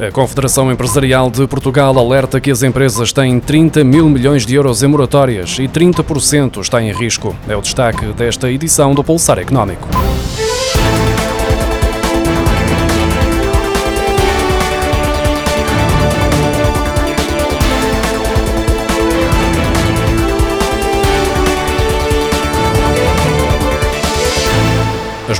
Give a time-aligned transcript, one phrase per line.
[0.00, 4.82] A Confederação Empresarial de Portugal alerta que as empresas têm 30 mil milhões de euros
[4.82, 7.34] em moratórias e 30% está em risco.
[7.48, 9.88] É o destaque desta edição do Pulsar Económico.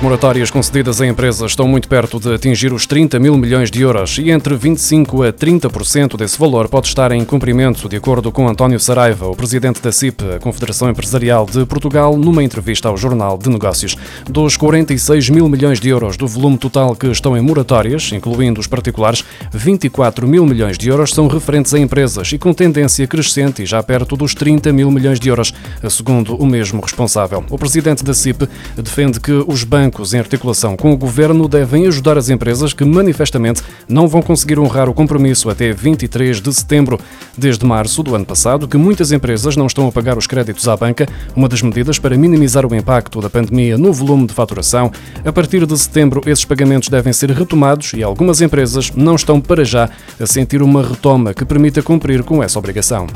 [0.05, 4.19] Moratórias concedidas a empresas estão muito perto de atingir os 30 mil milhões de euros
[4.19, 8.79] e entre 25% a 30% desse valor pode estar em cumprimento, de acordo com António
[8.79, 13.49] Saraiva, o presidente da CIP, a Confederação Empresarial de Portugal, numa entrevista ao Jornal de
[13.49, 13.97] Negócios.
[14.29, 18.67] Dos 46 mil milhões de euros do volume total que estão em moratórias, incluindo os
[18.67, 23.67] particulares, 24 mil milhões de euros são referentes a empresas e com tendência crescente e
[23.67, 25.55] já perto dos 30 mil milhões de euros,
[25.89, 27.43] segundo o mesmo responsável.
[27.49, 32.19] O presidente da CIP defende que os bancos, em articulação com o governo, devem ajudar
[32.19, 36.99] as empresas que manifestamente não vão conseguir honrar o compromisso até 23 de setembro.
[37.39, 40.77] Desde março do ano passado, que muitas empresas não estão a pagar os créditos à
[40.77, 44.91] banca, uma das medidas para minimizar o impacto da pandemia no volume de faturação.
[45.25, 49.65] A partir de setembro, esses pagamentos devem ser retomados e algumas empresas não estão para
[49.65, 53.07] já a sentir uma retoma que permita cumprir com essa obrigação.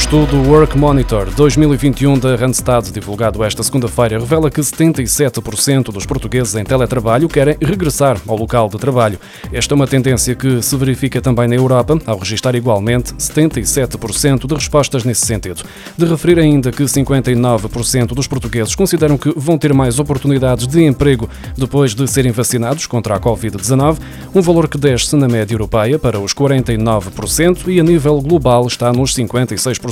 [0.00, 6.64] Estudo Work Monitor 2021 da Randstad, divulgado esta segunda-feira, revela que 77% dos portugueses em
[6.64, 9.20] teletrabalho querem regressar ao local de trabalho.
[9.52, 14.54] Esta é uma tendência que se verifica também na Europa, ao registrar igualmente 77% de
[14.54, 15.62] respostas nesse sentido.
[15.96, 21.28] De referir ainda que 59% dos portugueses consideram que vão ter mais oportunidades de emprego
[21.56, 23.98] depois de serem vacinados contra a Covid-19,
[24.34, 28.92] um valor que desce na média europeia para os 49% e a nível global está
[28.92, 29.89] nos 56%.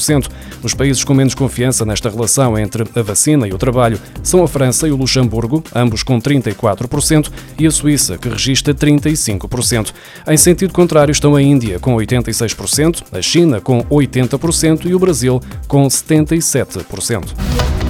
[0.62, 4.48] Os países com menos confiança nesta relação entre a vacina e o trabalho são a
[4.48, 9.92] França e o Luxemburgo, ambos com 34%, e a Suíça, que registra 35%.
[10.26, 15.40] Em sentido contrário estão a Índia, com 86%, a China, com 80% e o Brasil,
[15.66, 17.87] com 77%.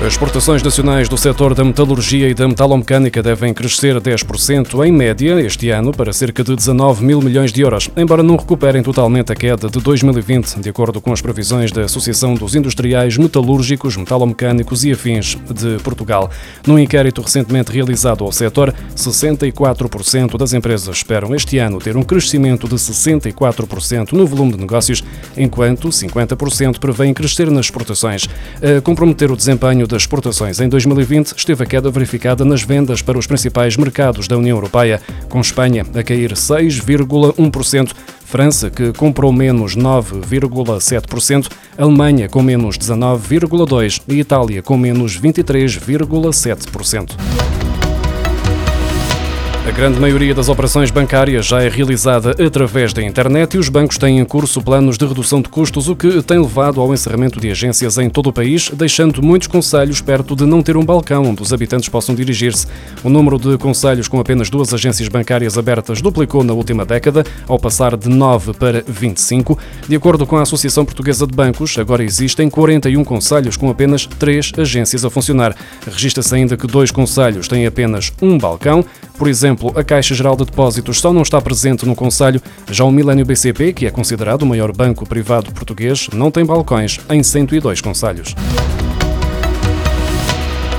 [0.00, 5.38] As exportações nacionais do setor da metalurgia e da metalomecânica devem crescer 10% em média
[5.42, 9.34] este ano para cerca de 19 mil milhões de euros, embora não recuperem totalmente a
[9.34, 14.92] queda de 2020, de acordo com as previsões da Associação dos Industriais Metalúrgicos, Metalomecânicos e
[14.92, 16.30] Afins de Portugal.
[16.66, 22.66] Num inquérito recentemente realizado ao setor, 64% das empresas esperam este ano ter um crescimento
[22.66, 25.04] de 64% no volume de negócios,
[25.36, 28.26] enquanto 50% prevêem crescer nas exportações.
[28.62, 33.18] A comprometer o desempenho das exportações em 2020 esteve a queda verificada nas vendas para
[33.18, 37.92] os principais mercados da União Europeia, com Espanha a cair 6,1%.
[38.24, 47.69] França, que comprou menos 9,7%, Alemanha com menos 19,2% e Itália com menos 23,7%.
[49.70, 53.96] A grande maioria das operações bancárias já é realizada através da internet e os bancos
[53.98, 57.48] têm em curso planos de redução de custos, o que tem levado ao encerramento de
[57.48, 61.40] agências em todo o país, deixando muitos conselhos perto de não ter um balcão onde
[61.40, 62.66] os habitantes possam dirigir-se.
[63.04, 67.58] O número de conselhos com apenas duas agências bancárias abertas duplicou na última década, ao
[67.58, 69.56] passar de 9 para 25.
[69.88, 74.50] De acordo com a Associação Portuguesa de Bancos, agora existem 41 conselhos com apenas três
[74.58, 75.54] agências a funcionar.
[75.86, 78.84] Registra-se ainda que dois conselhos têm apenas um balcão.
[79.16, 82.40] Por exemplo, a Caixa Geral de Depósitos só não está presente no Conselho,
[82.70, 86.98] já o Milênio BCP, que é considerado o maior banco privado português, não tem balcões
[87.10, 88.34] em 102 conselhos.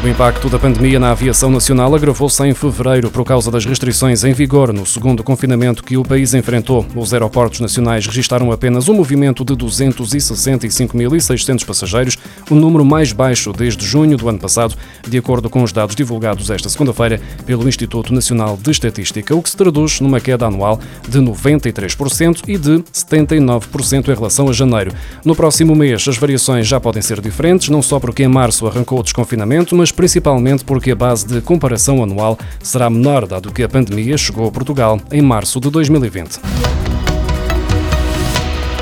[0.04, 4.34] O impacto da pandemia na aviação nacional agravou-se em fevereiro por causa das restrições em
[4.34, 6.84] vigor no segundo confinamento que o país enfrentou.
[6.96, 12.18] Os aeroportos nacionais registaram apenas um movimento de 265.600 passageiros,
[12.50, 14.76] o número mais baixo desde junho do ano passado,
[15.08, 19.52] de acordo com os dados divulgados esta segunda-feira pelo Instituto Nacional de Estatística, o que
[19.52, 24.92] se traduz numa queda anual de 93% e de 79% em relação a janeiro.
[25.24, 29.00] No próximo mês, as variações já podem ser diferentes, não só porque em março arrancou
[29.00, 33.70] o desconfinamento, mas principalmente porque a base de comparação anual será menor, dado que a
[33.70, 36.71] pandemia chegou a Portugal em março de 2020.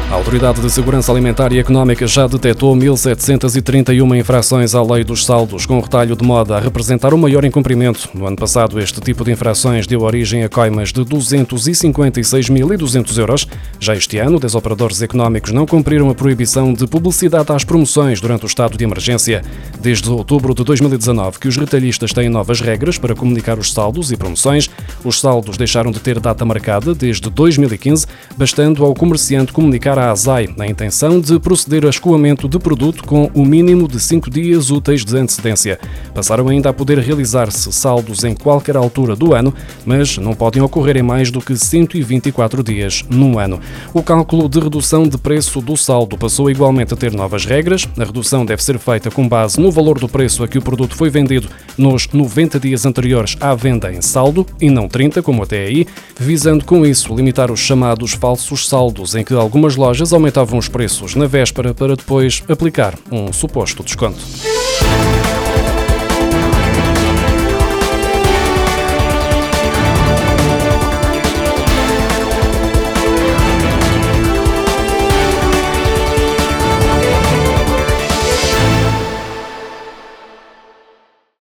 [0.10, 5.68] A Autoridade de Segurança Alimentar e Económica já detectou 1.731 infrações à lei dos saldos,
[5.68, 8.10] com retalho de moda a representar o maior incumprimento.
[8.16, 13.48] No ano passado, este tipo de infrações deu origem a coimas de 256.200 euros.
[13.80, 18.46] Já este ano, 10 operadores económicos não cumpriram a proibição de publicidade às promoções durante
[18.46, 19.44] o estado de emergência.
[19.80, 24.18] Desde outubro de 2019 que os retalhistas têm novas regras para comunicar os saldos e
[24.18, 24.72] promoções.
[25.04, 30.12] Os saldos deixaram de ter data marcada desde 2015, bastando ao comerciante comunicar para a
[30.12, 34.72] ASAI na intenção de proceder a escoamento de produto com o mínimo de 5 dias
[34.72, 35.78] úteis de antecedência.
[36.14, 39.54] Passaram ainda a poder realizar-se saldos em qualquer altura do ano,
[39.86, 43.60] mas não podem ocorrer em mais do que 124 dias num ano.
[43.94, 47.86] O cálculo de redução de preço do saldo passou igualmente a ter novas regras.
[47.98, 50.96] A redução deve ser feita com base no valor do preço a que o produto
[50.96, 55.66] foi vendido nos 90 dias anteriores à venda em saldo e não 30, como até
[55.66, 55.86] aí,
[56.18, 61.16] visando com isso limitar os chamados falsos saldos, em que algumas lojas aumentavam os preços
[61.16, 64.20] na véspera para depois aplicar um suposto desconto.